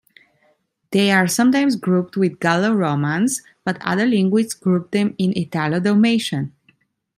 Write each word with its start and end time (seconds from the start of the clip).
They 0.89 1.11
are 1.11 1.27
sometimes 1.27 1.75
grouped 1.75 2.17
with 2.17 2.39
Gallo-Romance, 2.39 3.43
but 3.63 3.77
other 3.81 4.07
linguists 4.07 4.55
group 4.55 4.89
them 4.89 5.13
in 5.19 5.37
Italo-Dalmatian. 5.37 6.51